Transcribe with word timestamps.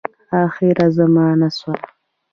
آخره 0.43 0.85
زمانه 0.97 1.49
سوه. 1.59 1.75